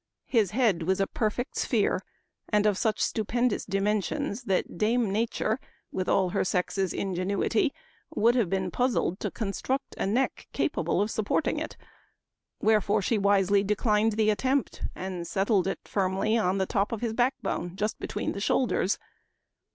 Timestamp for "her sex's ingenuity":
6.29-7.71